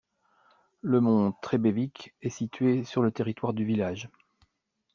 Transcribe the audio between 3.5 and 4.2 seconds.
du village.